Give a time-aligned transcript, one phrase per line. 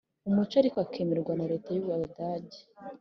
[0.27, 2.59] umuco ariko akemerwa na Leta y Abadage